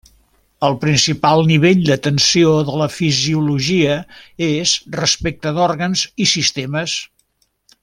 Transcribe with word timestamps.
El 0.67 0.77
principal 0.85 1.41
nivell 1.51 1.83
d'atenció 1.89 2.53
de 2.69 2.79
la 2.83 2.87
fisiologia 2.95 3.99
és 4.49 4.75
respecte 4.97 5.53
d'òrgans 5.59 6.09
i 6.27 6.29
sistemes. 6.35 6.99